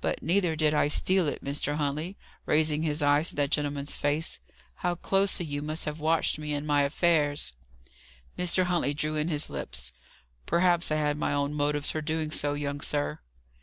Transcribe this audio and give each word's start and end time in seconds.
"But 0.00 0.22
neither 0.22 0.56
did 0.56 0.72
I 0.72 0.88
steal 0.88 1.28
it. 1.28 1.44
Mr. 1.44 1.76
Huntley" 1.76 2.16
raising 2.46 2.84
his 2.84 3.02
eyes 3.02 3.28
to 3.28 3.34
that 3.36 3.50
gentleman's 3.50 3.98
face 3.98 4.40
"how 4.76 4.94
closely 4.94 5.44
you 5.44 5.60
must 5.60 5.84
have 5.84 6.00
watched 6.00 6.38
me 6.38 6.54
and 6.54 6.66
my 6.66 6.84
affairs!" 6.84 7.52
Mr. 8.38 8.64
Huntley 8.64 8.94
drew 8.94 9.16
in 9.16 9.28
his 9.28 9.50
lips. 9.50 9.92
"Perhaps 10.46 10.90
I 10.90 10.96
had 10.96 11.18
my 11.18 11.34
own 11.34 11.52
motives 11.52 11.90
for 11.90 12.00
doing 12.00 12.30
so, 12.30 12.54
young 12.54 12.80
sir." 12.80 13.18